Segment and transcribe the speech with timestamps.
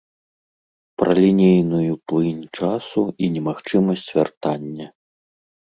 [1.01, 4.93] Пра лінейную плынь часу і немагчымасць вяртання.